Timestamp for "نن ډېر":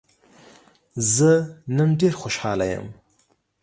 1.75-2.13